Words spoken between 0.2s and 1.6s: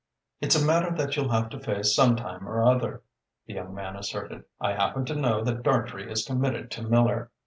"It's a matter that you'll have to